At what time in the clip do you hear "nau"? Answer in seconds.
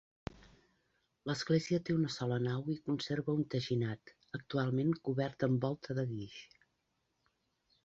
2.45-2.65